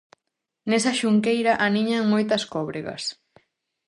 Nesa 0.69 0.91
xunqueira 0.99 1.53
aniñan 1.67 2.03
moitas 2.13 2.43
cóbregas. 2.53 3.03